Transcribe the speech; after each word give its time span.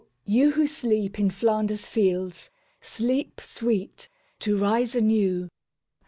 you 0.25 0.53
who 0.53 0.65
sleep 0.65 1.19
in 1.19 1.29
Flanders 1.29 1.85
Fields, 1.85 2.49
Sleep 2.81 3.39
sweet– 3.39 4.09
to 4.39 4.57
rise 4.57 4.95
anew! 4.95 5.47